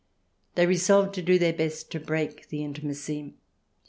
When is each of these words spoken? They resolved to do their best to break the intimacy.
They 0.55 0.65
resolved 0.65 1.13
to 1.13 1.21
do 1.21 1.37
their 1.37 1.53
best 1.53 1.91
to 1.91 1.99
break 1.99 2.49
the 2.49 2.63
intimacy. 2.63 3.35